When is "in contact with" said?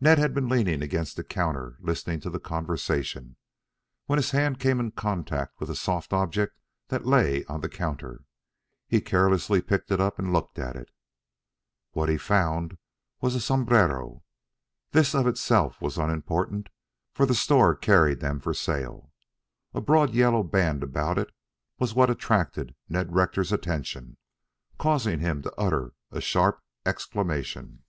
4.78-5.68